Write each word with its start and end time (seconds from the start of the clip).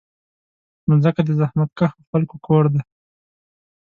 مځکه 0.89 1.21
د 1.25 1.29
زحمتکښو 1.39 2.07
خلکو 2.09 2.35
کور 2.45 2.65
ده. 2.73 2.81